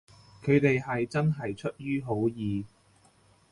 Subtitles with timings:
[0.43, 2.65] 佢哋係真係出於好意